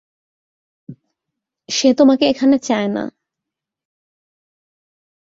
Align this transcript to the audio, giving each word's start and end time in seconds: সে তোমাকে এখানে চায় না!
সে 1.69 1.89
তোমাকে 1.93 2.25
এখানে 2.25 2.55
চায় 2.59 2.87
না! 2.87 3.03